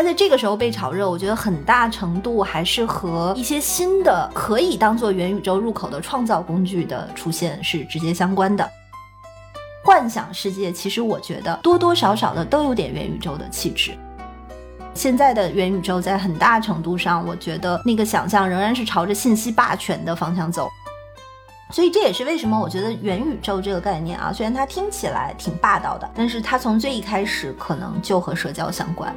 [0.00, 8.66] 它在这个时候被炒热，我觉得很大程度还是和一些新的可以当做元宇宙入口的创造工具的出现是直接相关的。
[9.84, 13.92] 幻想世界其实我觉得多多少少的都有点元宇宙的气质。
[14.94, 20.70] 现在的元宇宙在很大程度上，我觉得那个想象仍然是朝着信息霸权的方向走。
[21.70, 29.14] 所以这也是为什么我觉得元宇宙这个概念啊，虽然它听起来挺霸道的，但是它从最一开始可能就和社交相关。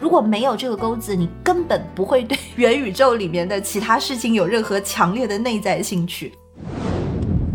[0.00, 6.32] 如果没有这个钩子，你根本不会对元宇宙里面的其他事情有任何强烈的内在兴趣。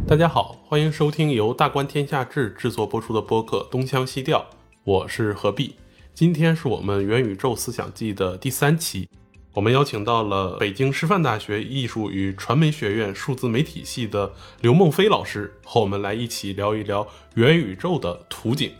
[0.07, 4.39] 大家好，欢迎收听由大观天下志制作播出的播客《东腔西调》，
[4.83, 5.75] 我是何必。
[6.13, 9.09] 今天是我们元宇宙思想季的第三期。
[9.53, 18.71] 我们邀请到了北京师范大学艺术与传媒学院数字媒体系的刘梦飞老师，和我们来一起聊一聊元宇宙的图景。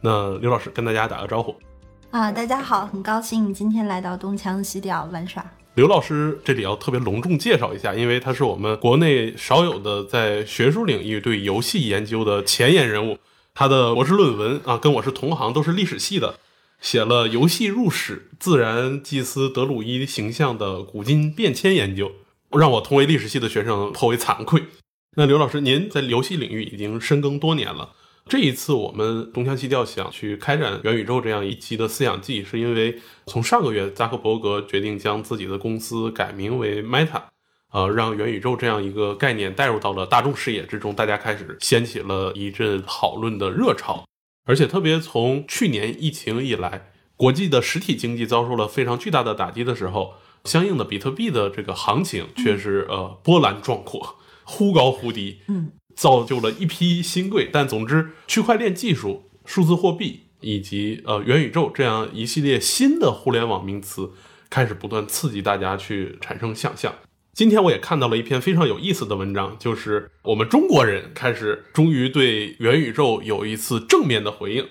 [0.00, 1.52] 那刘老师跟大家打个招呼
[2.10, 5.44] 啊，大家好，很高兴今天来到东腔西调玩耍。
[5.74, 13.18] 刘老师这里要特别隆重介绍一下，因为他是我们国内少有的在学术领域对游戏研究的前沿人物。
[13.54, 16.36] 他的博士论文啊，跟我是同行，都是历史系的。
[16.80, 22.10] 写了《游戏入史：自然祭司德鲁伊形象的古今变迁研究》，
[22.58, 24.64] 让我同为历史系的学生颇为惭愧。
[25.16, 27.90] 那刘老师，您在游戏领域已经深耕多年了。
[28.28, 37.22] 这一次我们东腔西调想去开展元宇宙这样一期的思想季，是因为从上个月扎克伯格决定将自己的公司改名为 Meta，
[37.72, 44.04] 呃，让元宇宙这样一个概念带入到了大众视野之中，大家开始掀起了一阵讨论的热潮。
[44.44, 57.50] 而且特别从去年疫情以来，国际的实体经济遭受了非常巨大的打击的时候，相应的比特币的这个行情却是呃波澜壮阔，忽高忽低，嗯，造就了一批新贵。
[57.52, 64.12] 但总之，区块链技术、数字货币以及呃元宇宙这样一系列新的互联网名词，
[64.48, 66.94] 开始不断刺激大家去产生想象。
[67.34, 74.64] 今天我也看到了一篇非常有意思的文章，就是我们中国人开始终于对元宇宙有一次正面的回应。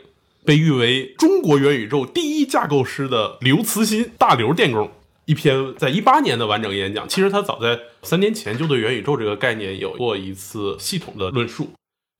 [0.45, 4.89] 被誉为中国元宇宙第一架构师的刘慈欣大刘电工，
[5.27, 7.07] 一篇在一八年的完整演讲。
[7.07, 11.69] 其实他早在三年前就对元宇宙这个概念有过一次系统的论述。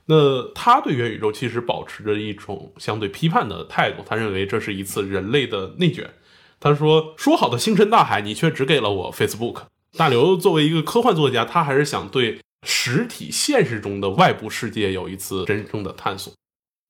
[0.06, 6.10] 那他对元宇宙其实保持着一种相对批判的态度，他认为这是一次人类的内卷。
[6.60, 9.64] 他说：“说好的星辰大海，你却只给了我 Facebook。”
[9.98, 16.34] 大刘作为一个科幻作家，他还是想对实体现实中的外部世界有一次真正的探索，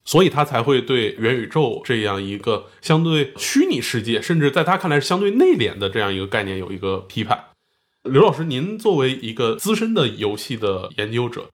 [0.07, 7.43] 所以他才会对元宇宙这样一个相对虚拟世界，甚至在他看来是相对内敛的这样一个概念有一个批判。
[8.03, 11.49] 刘老师，您作为一个资深的游戏的研究者，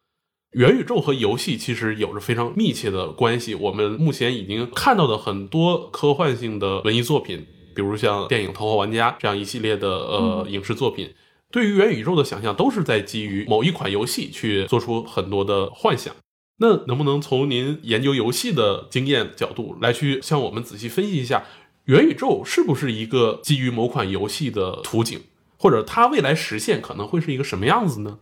[0.52, 3.56] 元宇宙和游戏其实有着非常密切的关系。
[3.56, 11.12] 我们目前已经看到的很多科幻性的文艺作品，比如像电影《头号玩家》这样一系列的呃影视作品。
[11.52, 16.14] 对于元宇宙的想象，都是在基于某一款游戏去做出很多的幻想。
[16.58, 21.44] 那能不能从您研究游戏的经验角度来去向我们仔细分析一下，
[21.86, 25.22] 元宇宙是不是一个基于某款游戏的图景，
[25.58, 28.20] 或者它未来实现可能会是一个什么样子呢？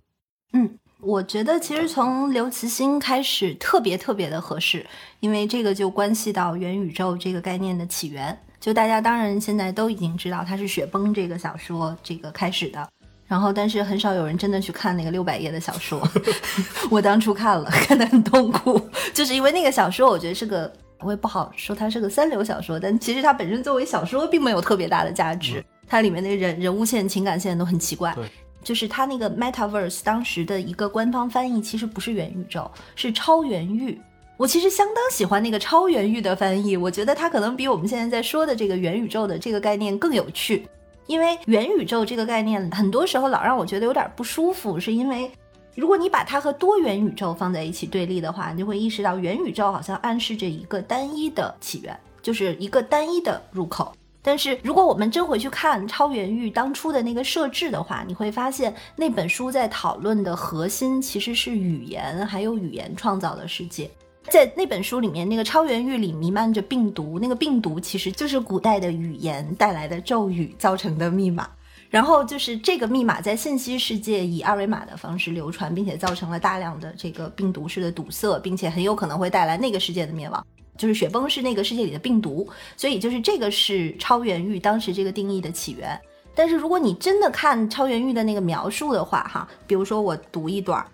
[0.53, 4.85] 嗯，我觉得其实从刘慈欣开始特别特别的合适，
[5.19, 8.37] 因为这个就关系到元宇宙这个概念的起源。
[8.59, 12.87] 就大家当然现在都已经知道，它是《雪崩》这个小说这个开始的。
[13.31, 16.05] 然后，但是很少有人真的去看那个六百页的小说。
[16.91, 18.77] 我当初看了，看得很痛苦，
[19.13, 20.69] 就是因为那个小说，我觉得是个，
[20.99, 25.63] 我也不好说它是个三流小说，但其实它本身作为小说，并没有特别大的价值。
[25.87, 28.13] 它里面的人人物线、情感线都很奇怪。
[28.61, 33.97] 就是它那个 Metaverse 当时的一个官方翻译，其实不是元宇宙，是超元域。
[34.35, 40.67] 我其实相当喜欢那个超元域的翻译，我觉得它可能比我们现在在说的这个元宇宙的这个概念更有趣。
[41.11, 45.29] 因为元宇宙这个概念，很多时候老让我觉得有点不舒服，是因为
[45.75, 53.93] 如果你把它和多元宇宙放在一起对立的话，你就会意识到元宇宙好像暗示着一个单一的起源，就是一个单一的入口。
[54.21, 63.91] 但是如果我们真回去看超元域当初的那个设置的话，你会发现那本书在讨论的核心其实是语言，还有语言创造的世界。
[64.29, 71.49] 在那本书里面，那个超元域里弥漫着病毒，那个病毒其实就是古代的语言带来的咒语造成的密码。
[71.89, 80.45] 然后就是这个密码在信息世界以二维码的方式流传，并且造成了大量的这个病毒式的堵塞，并且很有可能会带来那个世界的灭亡。
[80.77, 82.47] 就是雪崩是那个世界里的病毒，
[82.77, 85.99] 所以就是这个是超元域当时这个定义的起源。
[86.33, 90.87] 但是如果你真的看超元域的那个描述的话，哈，比如说我读一段儿。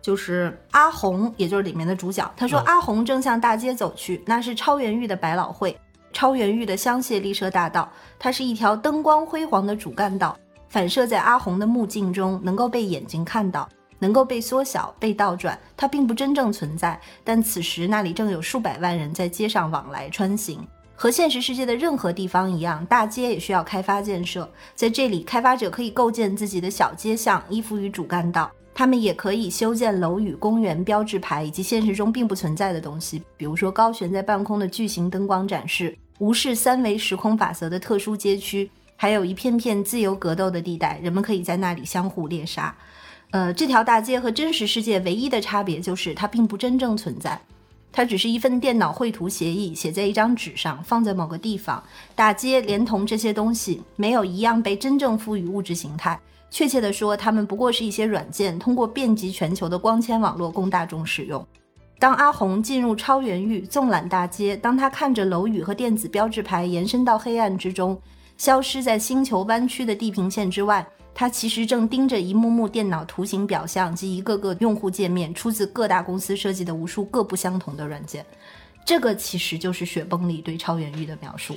[0.00, 2.30] 就是阿红，也就是里面的主角。
[2.36, 5.76] 他说：“阿红正向大街走去，那是超元域的百老汇。
[6.12, 10.36] 超元域的香榭丽舍大道，它是一条灯光辉煌的主干道，
[10.68, 13.68] 反射在阿红的目镜中，能够被眼睛看到，
[13.98, 15.58] 能够被缩小、被倒转。
[15.76, 20.66] 它并不真正存在，但此时那里正有数百万人在街上往来穿行。
[20.94, 24.50] 和现实世界的任何地方一样，大街也需要开发建设。
[24.74, 28.50] 在这里，开发者可以构建自己的小街巷，依附于主干道。
[28.78, 42.72] 他们也可以修建楼宇、公园、标志牌以及现实中并不存在的东西，比如说高悬在半空的巨型灯光展示，无视三维时空法则的特殊街区，还有一片片自由格斗的地带，人们可以在那里相互猎杀。
[43.32, 47.36] 呃，这条大街和真实世界唯一的差别就是它并不真正存在。
[47.90, 51.82] 它只是一份电脑绘图协议，写在一张纸上，放在某个地方。
[52.14, 56.16] 大街连同这些东西，没有一样被真正赋予物质形态。
[56.50, 61.46] 确切地说，它们不过是一些软件，通过遍及全球的光纤网络供大众使用。
[61.98, 68.00] 当阿红进入超元域，纵览大街，当他看着楼宇和电子标志牌延伸到黑暗之中，
[68.36, 70.86] 消失在星球弯曲的地平线之外。
[71.12, 78.24] 他其实正盯着一幕幕电脑图形表象及一个个用户界面，出自各大公司设计的无数各不相同的软件。
[78.84, 81.56] 这个其实就是雪崩里对超元域的描述。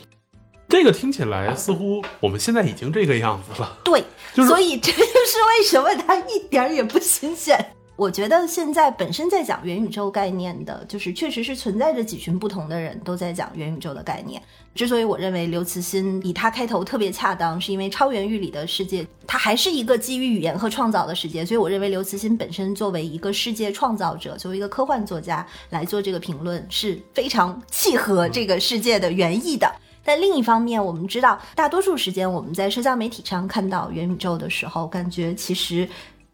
[0.71, 3.77] 这个听起来似乎我们现在已经这个样子了。
[3.83, 4.01] 对，
[4.33, 7.73] 就是所以这就是为什么它一点儿也不新鲜。
[7.97, 14.41] 我觉得现在本身在讲元宇宙概念的，就是确实是存在着几群不同的人都在讲元宇宙的概念。
[14.73, 29.69] 之所以我认为刘慈欣以他开头特别恰当，是因为超元域里的世界它还是一个基于语言和创造的世界，所以我认为刘慈欣本身作为一个世界创造者，作为一个科幻作家来做这个评论是非常契合这个世界的原意的。
[30.03, 35.88] 但另一方面，我们知道大多数时间我们在社交媒体上看到元宇宙的时候，感觉其实。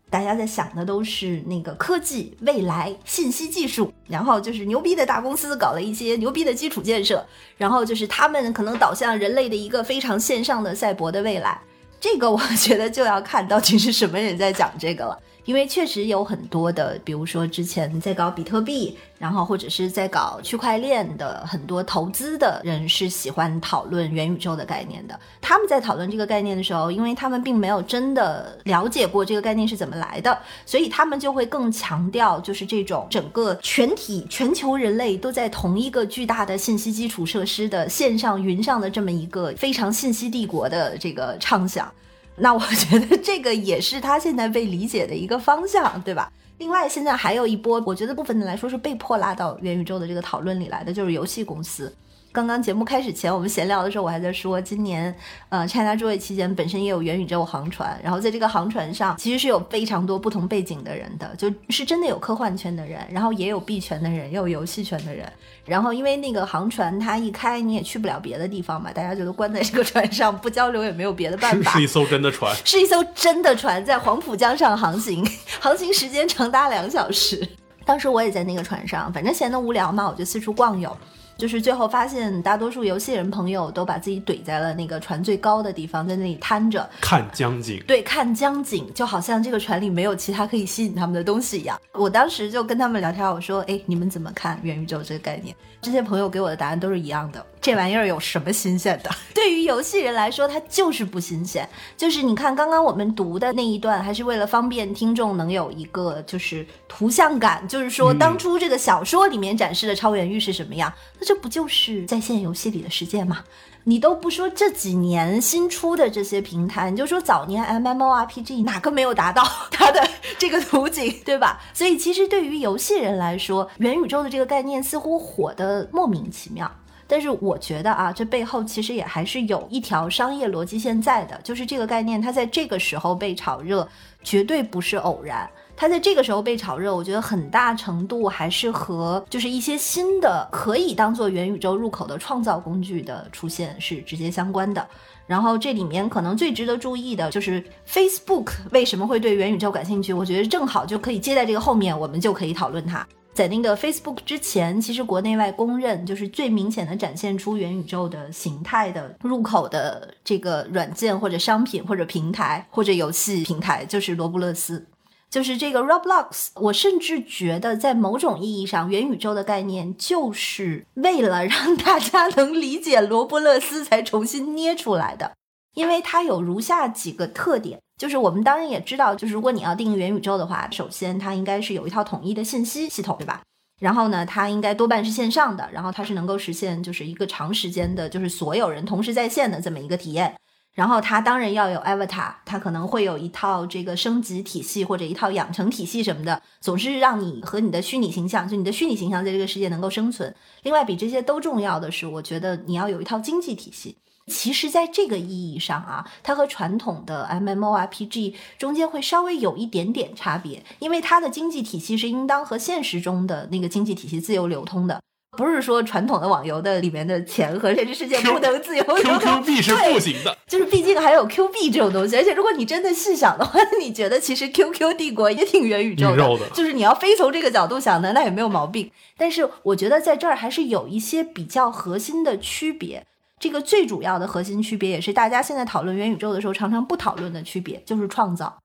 [0.09, 7.21] 大家在想的都是那个科技、未来、信息技术，然后就是牛逼的大公司搞了一些牛逼的基础建设，
[7.57, 11.59] 然后就是他们可能导向人类的一个非常线上的赛博的未来。
[11.99, 15.19] 这个我觉得就要看到底是什么人在讲这个了。
[15.47, 25.17] 因为确实有很多的，比如说之前在搞比特币，然后或者是在搞区块链的很多投资的人是喜欢讨论元宇宙的概念的。
[25.41, 41.89] 他们在讨论这个概念的时候，因为他们并没有真的了解过这个概念是怎么来的，所以他们就会更强调就是这种整个全体全球人类都在同一个巨大的信息基础设施的线上云上的这么一个非常信息帝国的这个畅想。
[42.37, 46.31] 那我觉得这个也是他现在被理解的一个方向，对吧？
[46.59, 51.93] 另外，现在还有一波，我觉得部分的来说是被迫拉到元宇宙的这个讨论里来的，就是游戏公司。
[52.37, 55.11] 刚刚节目开始前，我们闲聊的时候，我还在说，今年
[55.49, 65.27] 呃，China Joy 期间本身也有元宇宙航船，然后在这个航船上，其实是有非常多不同背景的人的，就是真的有科幻圈的人，然后也有币圈的人，也有游戏圈的人。
[65.65, 71.71] 然后因为那个航船它一开，你也去不了别的地方嘛，大家就都关在这个船上，不交流也没有别的办法。
[71.71, 75.27] 是一艘真的船，是一艘真的船，在黄浦江上航行，
[75.59, 77.49] 航行时间长达两小时。
[77.83, 80.95] 当时我也在那个船上，反正闲得无聊嘛，我就四处逛游。
[81.37, 87.83] 就是最后发现，大多数游戏人朋友都把自己怼在了那个船最高的地方，在那里瘫着看江景。
[87.87, 91.79] 对，看江景，就好像这个船里没有其他可以吸引他们的东西一样。
[91.93, 97.45] 我当时就跟他们聊天，我说：“哎，你们怎么看元宇宙这个概念？”这些朋友给我的答案都是一样的。
[97.61, 99.09] 这玩意儿有什么新鲜的？
[99.33, 101.67] 对于游戏人来说，它就是不新鲜。
[101.95, 113.43] 就是你看，刚刚我们读的那一段，还是为了方便听众能有一个就是图像感，就是说当初这个小说里面展示的超元域是什么样，那这不就是在线游戏里的世界吗？
[113.89, 119.41] 你都不说这几年新出的这些平台，你就说早年 M M O R P G 哪个没有达到
[119.71, 120.05] 它的
[120.37, 121.61] 这个图景，对吧？
[121.73, 126.69] 所以其实对于游戏人来说，元宇宙的这个概念似乎火的莫名其妙。
[127.07, 133.87] 但是我觉得啊，这背后其实也还是有一条商业逻辑现在的，就是这个概念它在这个时候被炒热，
[134.21, 135.49] 绝对不是偶然。
[135.79, 144.85] 它在这个时候被炒热，我觉得很大程度还是和就是一些新的可以当做元宇宙入口的创造工具的出现是直接相关的。
[145.27, 153.07] 然后这里面可能最值得注意的就是 Facebook 为什么会对元宇宙感兴趣，我觉得正好就可以接在这个后面，我们就可以讨论它。
[153.33, 164.83] 在那个 Facebook 之前，其实国内外公认就是最明显的展现出元宇宙的形态的入口的这个软件或者商品或者平台或者游戏平台，就是罗布勒斯。
[165.29, 175.33] 就是这个 Roblox，我甚至觉得，在某种意义上，元宇宙的概念就是为了让大家能理解罗布勒斯才重新捏出来的。
[175.75, 183.41] 因为它有如下几个特点，就是我们当然也知道，就是如果你要定义元宇宙的话，首先它应该是有一套统一的信息系统，对吧？
[183.79, 190.33] 然后呢，它应该多半是线上的，然后它是能够实现就是一个长时间的，就是所有人同时在线的这么一个体验。
[190.77, 200.31] 然后它当然要有 avatar，它可能会有一套这个升级体系或者一套养成体系什么的，总是让你和你的虚拟形象，就你的虚拟形象在这个世界能够生存。
[200.61, 203.97] 另外，比这些都重要的是，我觉得你要有一套经济体系。
[204.27, 215.01] 其实，在这个意义上啊，它和传统的 MMORPG 中间会稍微有一点点差别，因为它的经济体系是应当和现实中的那个经济体系自由流通的。
[215.37, 222.17] 不是说传统的网游的里面的钱和现实世界不能自由流通，Q Q 币是不行的，就是毕竟还有 Q 币这种东西。
[222.17, 228.91] 而且如果你真的细想的话，你觉得其实 Q Q 帝国也挺元宇宙的，就是你要非从这个角度想呢，那也没有毛病。
[229.15, 233.05] 但是我觉得在这儿还是有一些比较核心的区别。
[233.39, 238.57] 这个最主要的核心区别，也是大家现在讨论元宇宙的时候常常不讨论的区别，就是创造。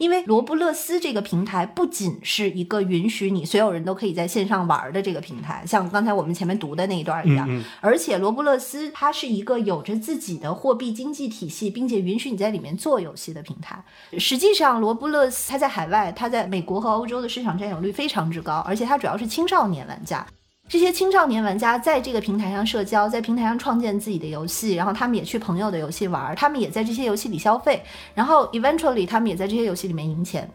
[0.00, 7.46] 因为罗布勒斯这个平台不仅是一个允许你所有人都可以在线上玩的这个平台，像刚才我们前面读的那一段一样，
[7.82, 13.84] 而且罗布勒斯它是一个有着自己的货币经济体系，并且允许你在里面做游戏的平台。
[14.18, 20.26] 实际上，罗布勒斯它在海外，它在美国和欧洲的市场占有率非常之高，而且它主要是青少年玩家。
[20.70, 27.82] 这些青少年玩家在这个平台上社交，在平台上创建自己的游戏，然后他们也去朋友的游戏玩，他们也在这些游戏里消费，
[28.14, 30.48] 然后 eventually 他们也在这些游戏里面赢钱，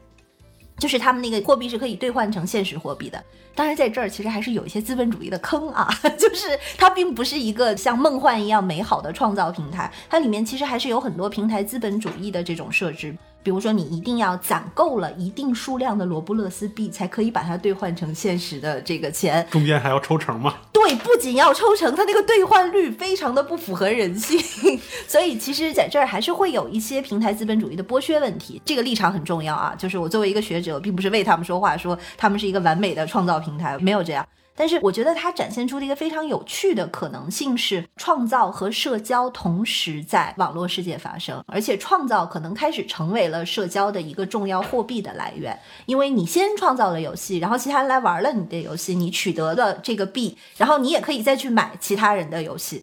[0.78, 3.22] 就是他们那个货币是可以兑换成现实货币的。
[3.54, 13.14] 当然，在这儿其实还是有一些资本主义的坑啊， 就是它并不是一个像梦幻一样美好的创造平台，它里面其实还是有很多平台资本主义的这种设置。
[13.46, 19.46] 比如说，你一定要攒够了一定数量的罗布勒斯币，才可以把它兑换成现实的这个钱。
[19.52, 20.56] 中间还要抽成吗？
[20.74, 24.40] 对，不仅要抽成，它那个兑换率非常的不符合人性。
[25.08, 28.60] 所以，其实在这儿还是会有一些平台资本主义的剥削问题。
[28.66, 34.26] 这个立场很重要啊，就是我作为一个学者，并不是为他们说话，说他们是一个完美的创造平台，没有这样。
[34.56, 52.82] 但是我觉得它展现出的一个非常有趣的可能性是，创造和社交同时在网络世界发生，而且创造可能开始成为了社交的一个重要货币的来源，因为你先创造了游戏，然后其他人来玩了你的游戏，你取得了这个币，然后你也可以再去买其他人的游戏。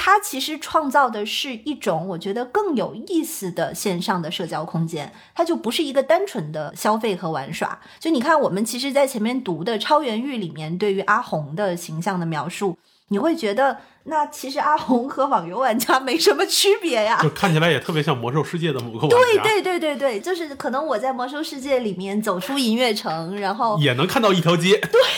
[0.00, 7.80] 它其实创造的是一种我觉得更有意思的线上的社交空间，它就不是一个单纯的消费和玩耍。
[7.98, 12.78] 就你看，我们其实，在前面读的《超元域》里面，对于阿红的形象的描述，
[13.08, 19.42] 你会觉得，那其实阿红和网游玩家没什么区别呀，就看起来也特别像魔兽世界的某个玩家。
[19.42, 24.78] 对对对对对，就是可能我在魔兽世界里面走出银月城，然后也能看到一条街。
[24.78, 25.00] 对。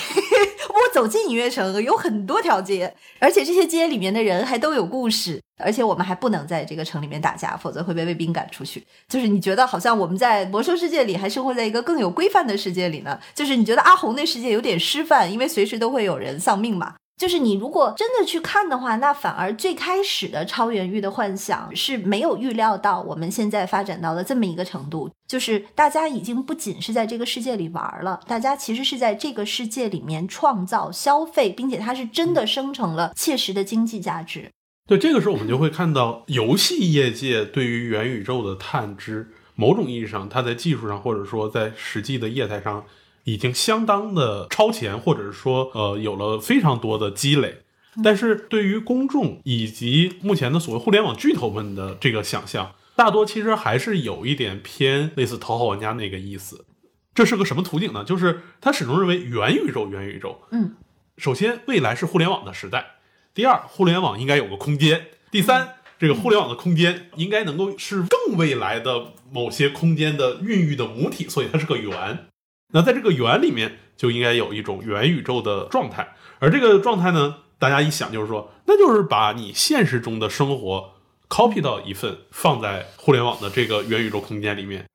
[0.70, 8.82] 我走进银月城，有很多条街，而且这些街里面的人还都有故事，而且我们还不能在这个城里面打架，否则会被卫兵赶出去。
[9.06, 13.18] 就是你觉得好像我们在魔兽世界里还生活在一个更有规范的世界里呢？
[13.35, 16.94] 就是你觉得阿红那世界有点失范，因为随时都会有人丧命嘛。
[17.20, 34.50] 就是你如果真的去看的话，那反而最开始的超元域的幻想是没有预料到我们现在发展到了这么一个程度，就是大家已经不仅是在这个世界里玩了，大家其实是在这个世界里面创造、消费，并且它是真的生成了切实的经济价值。
[34.88, 42.86] 对，这个时候我们就会看到游戏业界对于元宇宙的探知，某种意义上，它在技术上或者说在实际的业态上。
[43.30, 47.58] 已经相当的超前，或者是说，呃，有了非常多的积累。
[48.04, 56.64] 但是对于公众以及目前的所谓互联网巨头们的这个想象，大多其实还是有一点偏类似头号玩家那个意思。
[57.12, 58.04] 这是个什么图景呢？
[58.04, 60.40] 就是他始终认为元宇宙，元宇宙。
[60.52, 60.76] 嗯，
[61.16, 62.99] 首先，未来是互联网的时代。
[63.34, 65.06] 第二，互联网应该有个空间。
[65.30, 72.26] 第三，这个互联网的空间应该能够是更未来的某些空间的孕育的母体，所以它是个圆。
[72.72, 80.94] 那在这个圆里面就应该有一种元宇宙的状态，而这个状态呢，大家一想就是说，那就是把你现实中的生活
[81.28, 84.86] copy 到一份放在互联网的这个元宇宙空间里面，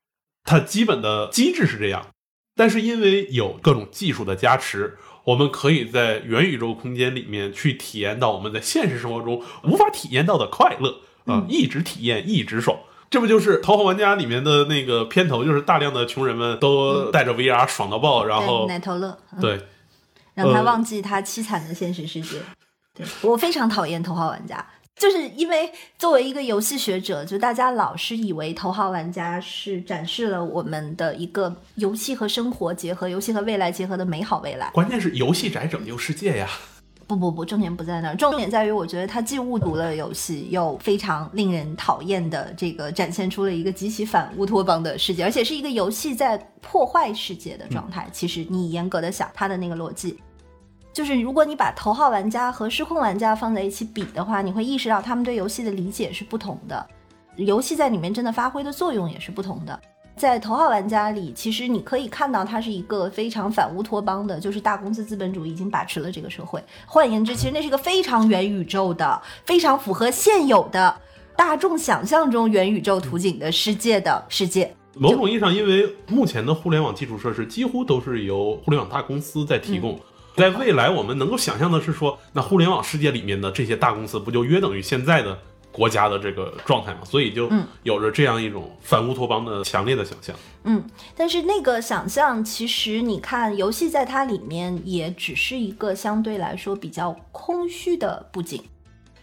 [0.44, 2.08] 它基本的机制是这样。
[2.58, 12.79] 但是因为有各种技术的加持，我们可以在元宇宙空间里面去体验到我们在现实生活中无法体验到的快乐啊，一直体验一直爽。
[13.10, 19.62] 这不就是《头号玩家》里面的那个片头，就是大量的穷人们都带着 VR 爽到爆，然后奶头乐，对，
[20.34, 22.40] 让他忘记他凄惨的现实世界。
[22.94, 24.58] 对我非常讨厌《头号玩家》，
[25.02, 34.70] 就是因为作为一个游戏学者，就大家老是以为《头号玩家》是展示了我们的一个游戏和生活结合、游戏和未来结合的美好未来。
[34.74, 36.50] 关键是游戏宅拯救世界呀。
[37.08, 48.08] 不不不，重点不在那儿，重点在于我觉得它既误读了游戏，又非常令人讨厌的这个展现出了一个极其反乌托邦的世界，而且是一个游戏在破坏世界的状态。
[48.12, 50.20] 其实你严格的想它的那个逻辑，
[50.92, 56.88] 就是如果你把头号玩家和失控玩家放在一起比的话，你会意识到他们对游戏的理解是不同的，
[57.36, 59.80] 游戏在里面真的发挥的作用也是不同的。
[60.17, 66.63] 在头号玩家里，其实你可以看到它是一个非常反乌托邦的，就是大公司资本主义已经把持了这个社会。
[66.86, 70.95] 换言之，其实那是一个非常元宇宙的、非常符合现有的
[71.36, 74.74] 大众想象中元宇宙图景的世界的世界。
[74.93, 80.00] 某种意义上，因为目前的互联网基础设施几乎都是由互联网大公司在提供。
[80.38, 85.38] 在未来，我们能够想象的是说，那互联网世界里面的这些大公司，不就约等于现在的
[85.75, 87.00] 国家的这个状态嘛？
[87.03, 87.51] 所以就
[87.84, 90.34] 有着这样一种反乌托邦的强烈的想象。
[90.63, 90.82] 嗯，
[91.17, 98.63] 但是那个想象，其实你看，游戏在它里面也只是一个相对来说比较空虚的布景。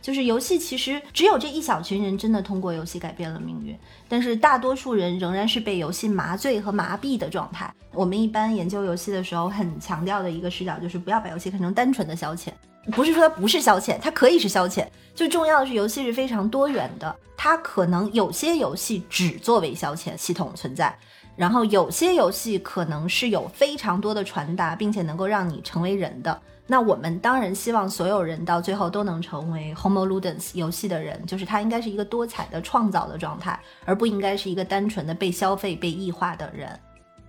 [0.03, 3.75] 就是游戏其实只有这一小群人真的通过游戏改变了命运，
[4.09, 7.73] 但是大多数人仍然是被游戏麻醉和麻痹的状态。
[7.93, 12.49] 我们一般研究游戏的时候，很强调的一个视角就是不要把游戏看成单纯的消遣，
[12.91, 14.87] 不是说它不是消遣，它可以是消遣。
[15.15, 20.97] 最重要的是，游戏是非常多元的，它可能有些游戏只作为消遣系统存在，
[21.37, 26.41] 然后有些游戏可能是有非常多的传达，并且能够让你成为人的。
[26.67, 36.79] 那我们当然希望所有人到最后都能成为 Homo Ludens 游戏的人，就是它应该是一个多彩的创造的状态，而不应该是一个单纯的被消费、被异化的人。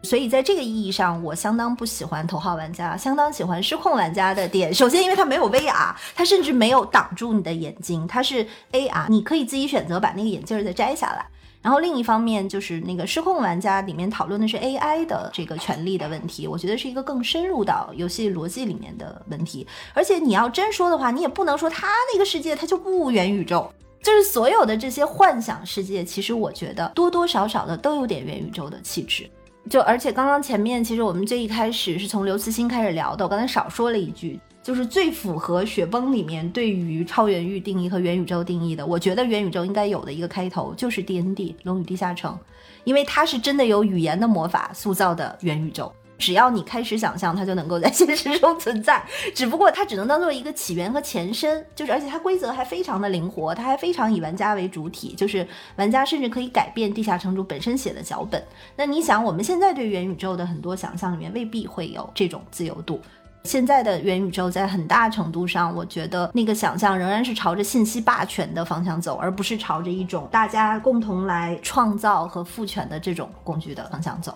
[0.04, 4.74] 所以在这个意义上，我相当不喜欢头号玩家，相当喜欢失控玩家的点。
[4.74, 11.26] 首先，因为它没有 VR，它甚至没有挡住你的眼睛，它是 AR，你可以自己选择把那个眼镜再摘下来。
[11.62, 19.66] 然后另一方面就是那个失控玩家里面讨论的是 AI 的这个权利的问题，我觉得是一个更深入到游戏逻辑里面的问题。
[19.94, 29.30] 而且你要真说的话，你也不能说他那个世界它就不元宇宙，就是所有的这些幻想世界，其实我觉得多多少少的都有点元宇宙的气质。
[29.70, 34.40] 就而且刚刚前面其实我们最一开始是从刘慈欣开始聊的，我刚才少说了一句。
[34.62, 42.40] 就是最符合雪崩里面对于超元域定义和元宇宙定义的，我觉得元宇宙应该有的一个开头就是 D N D 龙与地下城，
[42.86, 49.04] 因为它是真的有语言的魔法塑造的元宇宙，只要你开始想象，它就能够在现实中存在。
[49.36, 55.46] 只不过它只能当做一个起源和前身，就是而且它规则还非常的灵活，它还非常以玩家为主体，就是
[55.76, 58.42] 玩家甚至可以改变地下城主本身写的脚本。
[58.76, 63.02] 那你想，我们现在对元宇宙的很多想象里面未必会有这种自由度。
[63.44, 74.34] 现在的元宇宙在很大程度上，我觉得那个想象仍然是朝着信息霸权的方向走，而不是朝着一种大家共同来创造和赋权的这种工具的方向走。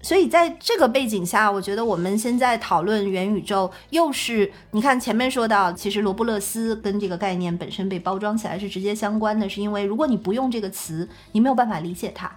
[0.00, 12.30] 所以在这个背景下，我觉得我们现在讨论元宇宙，又是你看前面说到，其实罗布勒斯跟这个概念本身被包装起来是直接相关的，是因为如果你不用这个词，你没有办法理解它，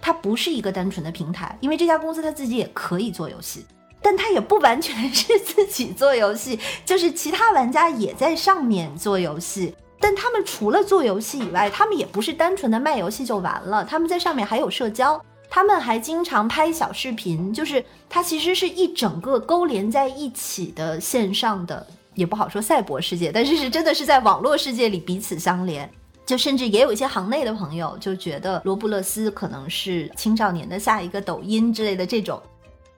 [0.00, 3.64] 它不是一个单纯的平台，因为这家公司它自己也可以做游戏。
[4.02, 9.74] 但它也不完全是自己做游戏，就是其他玩家也在上面做游戏。
[9.98, 15.20] 但他们除了做游戏以外，他们也不是单纯的卖游戏就完了，他们在上面还有社交，
[15.56, 25.90] 他们还经常拍小视频，就是它其实是一整个勾连在一起的线上的，也不好说赛博世界，但是是真的是在网络世界里彼此相连。
[26.26, 32.38] 就甚至也有一些行内的朋友就觉得罗布勒斯可能是青少年的下一个抖音之类的这种。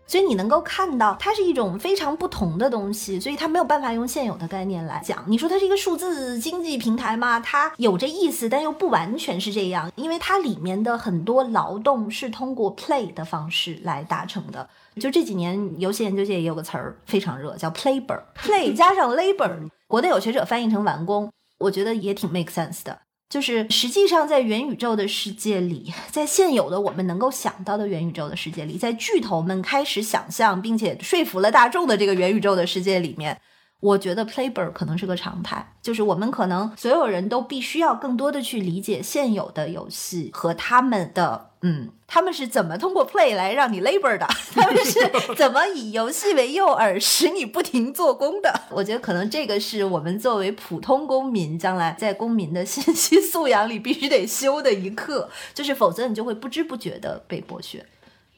[0.09, 5.23] 所以你能够看到，它是一种非常不同的东西，所以它没有办法用现有的概念来讲。
[5.27, 7.39] 你说它是一个数字经济平台吗？
[7.39, 14.67] 它有这意思，但又不完全是这样，因为它里面的很多劳动是通过 play 的方式来达成的。
[14.99, 22.99] 就这几年，游戏研究界也有个词儿非常热，叫 playber，play 加上 labor，国内有学者翻译成完工，我觉得也挺 make sense 的。
[23.29, 33.39] 就是实际上，在元宇宙的世界里，在现有的我们能够想到的元宇宙的世界里，在巨头们开始想象并且说服了大众的这个元宇宙的世界里面。
[33.81, 45.01] 我觉得 playbook 可能是个常态，就是我们可能所有人都必须要更多的去理解现有的游戏和他们的，嗯，他们是怎么通过 play 来让你 labor 的，他们是
[45.35, 48.63] 怎么以游戏为诱饵使你不停做工的。
[48.71, 57.85] 我觉得可能这个是我们作为普通公民将来在公民的信息素养里必须得修的一课，就是否则你就会不知不觉的被剥削。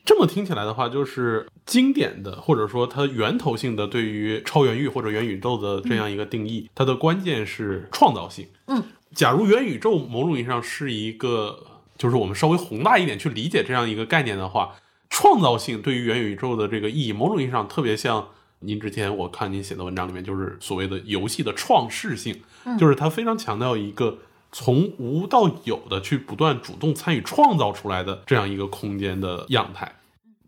[0.02, 8.48] 这么听起来的话，就是经典的，或者说它源头性的对于超元域或者元宇宙的这样一个定义，它的关键是创造性。
[8.66, 8.82] 嗯，
[9.14, 11.66] 假如元宇宙某种意义上是一个，
[12.00, 14.76] 就是我们稍微宏大一点去理解这样一个概念的话，
[15.10, 18.28] 创造性对于元宇宙的这个意义，某种意义上特别像
[18.60, 22.40] 您之前我看您写的文章里面，就是所谓的游戏的创世性，
[22.78, 24.18] 就是它非常强调一个。
[24.52, 29.94] 从无到有的去不断主动参与创造出来的这样一个空间的样态，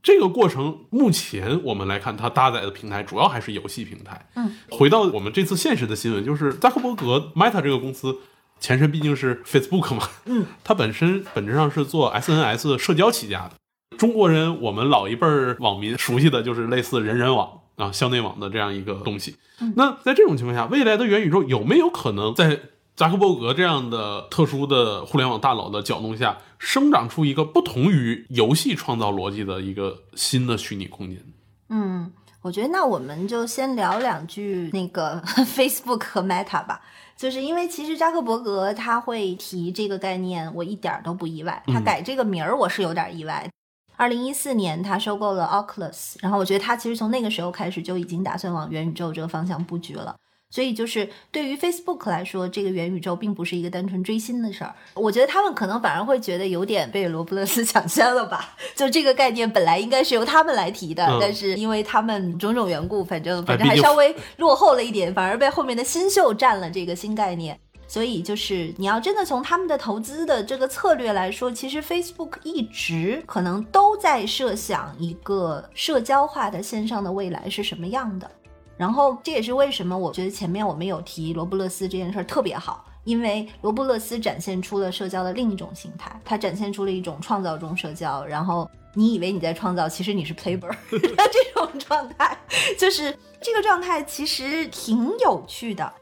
[0.03, 4.29] 这个过程目前我们来看，它搭载的平台主要还是游戏平台。
[4.35, 8.19] 嗯，回到我们这次现实的新闻，就是扎克伯格 Meta 这个公司
[8.62, 13.57] 前身毕竟是 Facebook 嘛，嗯， 它本身本质上是做 SNS 社交起家的。
[13.98, 19.37] 中国人，我们老一辈儿网民熟悉的就是类似人人网啊、校内网的这样一个东西。
[19.77, 22.61] 那在这种情况下，未来的元宇宙有没有可能在
[22.94, 31.20] 扎克伯格这样的特殊的互联网大佬的搅动下，生长出一个不同于游戏创造逻辑的一个新的虚拟空间？
[31.68, 35.20] 嗯，我觉得那我们就先聊两句那个
[35.57, 36.83] Facebook 和 Meta 吧。
[37.16, 41.62] 就是因为其实扎克伯格他会提这个概念，我一点儿都不意外。
[41.68, 43.48] 他嗯改这个名儿，我是有点意外。
[43.96, 50.16] 二零一四年，他收购了 Oculus，然后我觉得他其实从那个时候开始就已经打算往元宇宙这个方向布局了。
[50.53, 54.75] 所以就是对于 Facebook 来说，这个元宇宙并不是一个单纯追星的事儿。
[54.93, 58.55] 我觉得他们可能反而会觉得有点被罗布勒斯 抢先了吧？
[58.77, 67.59] 就这个概念本来应该是由他们来提的，嗯但是因为他们种种缘故，反正反正还稍微落后了一点，反而被后面的新秀占了这个新概念。
[67.88, 78.31] 所以就是你要真的从他们的投资的这个策略来说，其实 Facebook 一直可能都在设想一个社交化的线上的未来是什么样的。
[78.76, 92.37] 然后这也是为什么我觉得前面我们有提罗布勒斯这件事儿特别好，因为罗布勒斯展现出了社交的另一种形态，它展现出了一种创造中社交，然后你以为你在创造，其实你是 playboy 的这种状态，
[92.78, 95.92] 就是这个状态其实挺有趣的。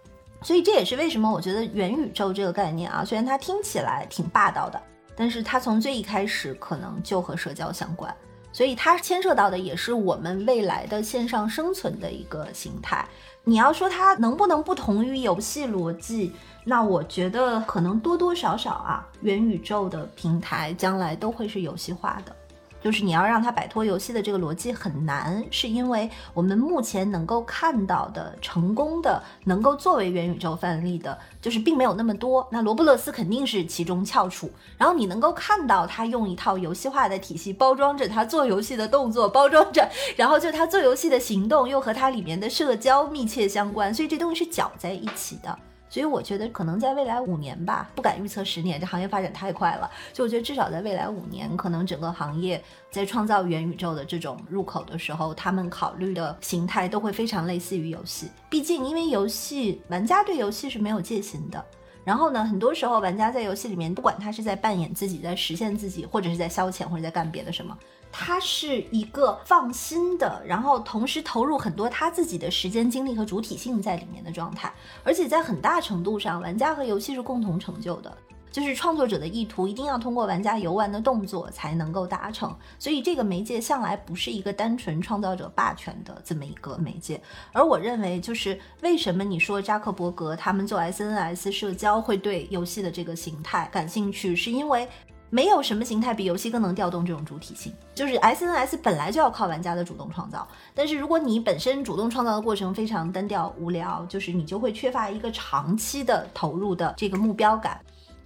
[0.42, 4.80] 所以这也是为什么我觉得元宇宙这个概念啊，虽然它听起来挺霸道的，
[5.14, 8.14] 但是它从最一开始可能就和社交相关。
[8.52, 13.06] 所以它牵涉到的也是我们未来的线上生存的一个形态。
[13.44, 16.32] 你要说它能不能不同于游戏逻辑，
[16.64, 22.36] 那我觉得可能多多少少啊，元宇宙的平台将来都会是游戏化的。
[22.82, 32.46] 就是你要让他摆脱游戏的这个逻辑很难，是因为我们目前能够看到的成功的能够作为元宇宙范例的，就是并没有那么多。
[32.50, 34.50] 那罗布勒斯肯定是其中翘楚。
[34.78, 45.58] 然后你能够看到他用一套游戏化的体系包装着他做游戏的动作，包装着，然后就他做游戏的行动又和它里面的社交密切相关，所以这东西是搅在一起的。
[45.90, 49.90] 所以我觉得可能在未来五年吧，不敢预测十年，这行业发展太快了。
[50.12, 58.30] 就我觉得至少在未来五年，可能整个行业在创造元宇宙的这种入口的时候，他们考虑的形态都会非常类似于游戏。
[58.48, 61.62] 毕竟，因为游戏玩家对游戏是没有戒心的。
[62.02, 67.76] 然后呢，很多时候玩家在游戏里面，不管他是在扮演自己，在实现自己，或者是在消遣，或者在干别的什么，
[68.12, 74.72] 他是一个放心的，然后同时投入很多他自己的时间、精力和主体性在里面的状态。
[75.04, 78.16] 而且在很大程度上，玩家和游戏是共同成就的。
[78.52, 87.22] 就是创作者的意图一定要通过玩家游玩的动作才能够达成，所以这个媒介向来不是一个单纯创造者霸权的这么一个媒介。
[87.52, 94.88] 而我认为，就是为什么你说扎克伯格他们做 SNS 社交会对游戏的这个形态感兴趣，是因为
[95.30, 97.72] 没有什么形态比游戏更能调动这种主体性。
[97.94, 107.80] 就是 SNS 本来就要靠玩家的主动创造，但是如果你本身主动创造的过程非常单调无聊，就是你就会缺乏一个长期的投入的这个目标感。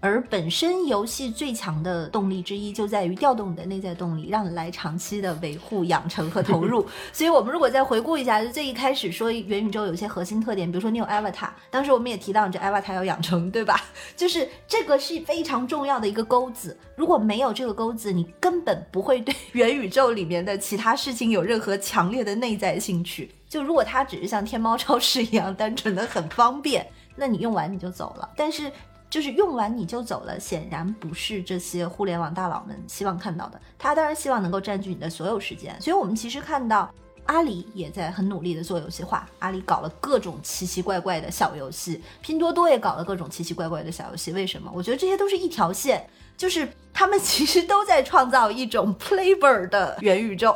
[0.04, 6.86] 而本身游戏最强的动力之一就在于调动你的内在动力，让你来长期的维护、养成和投入。
[7.10, 13.80] 所以，我们如果再回顾一下，就最一开始说元宇宙有一些核心特点，比如说你有 Avatar，当时我们也提到你这 Avatar 要养成，对吧？
[14.14, 16.78] 就是这个是非常重要的一个钩子。
[16.96, 23.30] 如果没有这个钩子，你根本不会对 元宇宙里面的其他事情有任何强烈的内在兴趣。
[23.48, 26.86] 就如果它只是像天猫超市一样单纯的很方便，
[27.16, 28.28] 那你用完你就走了。
[28.36, 28.70] 但是
[29.14, 33.60] 就是用完你就走了，显然不是这些互联网大佬们希望看到的。
[33.78, 36.92] 他当然希望能够占据你的所有时间，所以我们其实看到
[37.26, 44.32] 阿里也在很努力的做游戏化，阿里搞了各种奇奇怪怪的小游戏，拼多多也搞了各种奇奇怪怪的小游戏。
[44.32, 44.68] 为什么？
[44.74, 46.04] 我觉得这些都是一条线，
[46.36, 50.52] 就是他们其实都在创造一种 playboy 的元宇宙。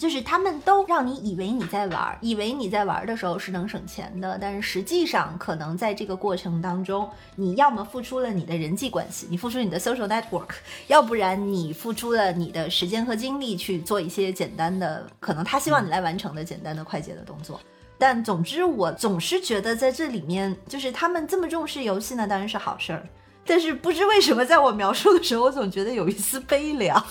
[0.00, 10.54] 就是他们都让你以为你在玩，以为你在玩的时候是能省钱的，但是实际上可能在这个过程当中，你要么付出了你的人际关系，你付出你的 social network，
[10.86, 17.60] 要不然你付出了你的时间和精力去做一些简单的，可能他希望你来完成的简单的、快捷的动作。
[17.98, 23.06] 但总之，我总是觉得在这里面，就是他们这么重视游戏呢，当然是好事儿。
[23.44, 27.04] 但是不知为什么，在我描述的时候，我总觉得有一丝悲凉。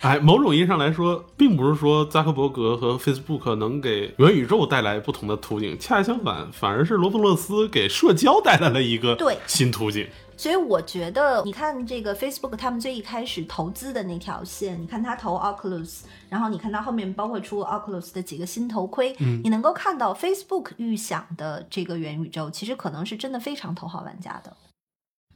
[0.00, 10.06] 哎，某种意义上来说，并不是说扎克伯格和 Facebook 能给元宇宙带来不同的途径，恰恰相反，反而是罗布勒斯给社交带来了一个对新途径。
[10.36, 24.54] 所以我觉得，你看这个 Facebook，他们最一开始投资的那条线，你看他投 Oculus，然后你看他后面包括出 Oculus 的几个新头盔，嗯你能够看到 Facebook 预想的这个元宇宙，其实可能是真的非常头号玩家的，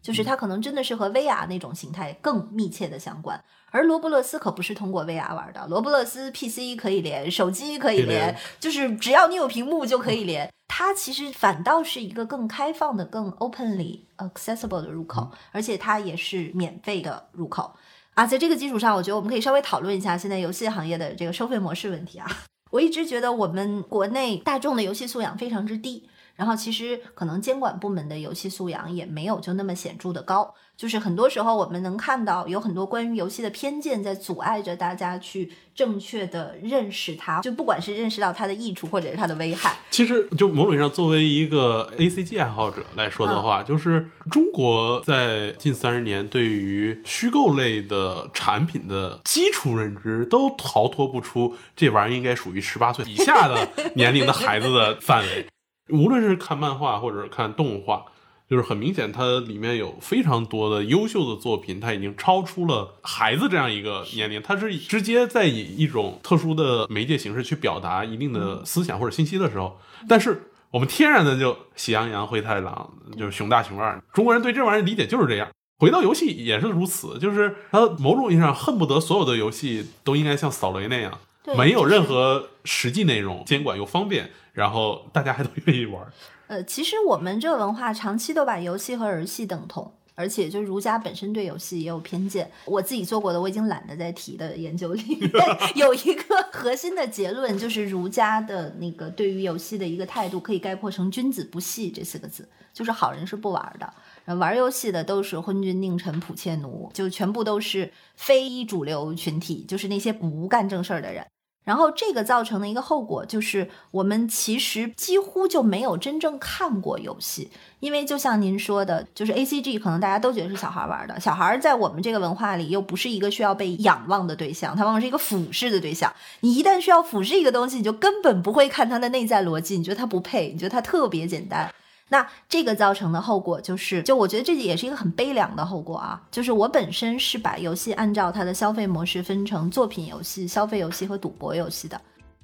[0.02, 3.42] 就是它可能真的是和 VR 那种形态更密切的相关。
[3.70, 10.52] 而罗布勒斯可不是通过 VR 玩的，罗布勒斯 PC 可以连，手机可以连连，就是只要你有屏幕就可以连。
[10.66, 17.74] 它其实反倒是一个更开放的、更 openly accessible 的入口，而且它也是免费的入口
[18.14, 18.26] 啊。
[18.26, 22.26] 在这个基础上，我觉得我们可以稍微讨论一下现在游戏行业的这个收费模式问题啊。
[22.70, 39.76] 我一直觉得我们国内大众的游戏素养非常之低，然后其实可能监管部门的游戏素养也没有就那么显著的高，就是很多时候我们能看到有很多关于游戏的偏见在阻碍着大家去正确的认识它，就不管是认识到它的益处或者是它的危害。
[39.90, 55.46] 其实，就某种意义上，作为一个 A C G 爱好者来说的话，就是中国在近三十年对于虚构类的产品的基础认知，都逃脱不出这玩意儿应该属于十八岁以下的年龄的孩子的范围。
[55.90, 58.06] 无论是看漫画或者看动画，
[58.50, 75.48] 就是很明显，它里面有非常多的优秀的作品，它已经超出了孩子这样一个年龄，它是直接在以一种特殊的媒介形式去表达一定的思想或者信息的时候，但是我们天然的就喜羊羊、灰太狼，就是熊大、熊二，中国人对这玩意儿理解就是这样。
[75.78, 81.16] 回到游戏也是如此，就是他某种意义上恨不得所有的游戏都应该像扫雷那样，
[81.56, 86.04] 没有任何实际内容，监管又方便，然后大家还都愿意玩。
[86.50, 92.50] 呃，其实我们这个文化长期都把游戏和儿戏等同，而且就儒家本身对游戏也有偏见。
[92.64, 95.30] 我自己做过的，我已经懒得再提的研究里面
[95.76, 104.34] 有一个核心的结论，就是儒家的那个对于游戏的一个态度，可以概括成“君子不戏”这四个字，就是好人是不玩的。
[104.34, 111.24] 玩游戏的都是昏君佞臣仆妾奴，就全部都是非主流群体，就是那些不干正事儿的人。
[111.62, 126.12] 然后这个造成的一个后果就是，我们其实几乎就没有真正看过游戏，因为就像您说的，就是 A C G 可能大家都觉得是小孩玩的，小孩在我们这个文化里又不是一个需要被仰望的对象，他往往是一个俯视的对象。
[126.40, 131.72] 你一旦需要俯视一个东西，你就根本不会看它的内在逻辑，你觉得它不配，你觉得它特别简单。
[132.12, 136.20] 那这个造成的后果就是，就我觉得这也是一个很悲凉的后果啊。
[136.30, 141.98] 就是我本身是把游戏按照它的消费模式分成作品游戏、消费游戏和赌博游戏的。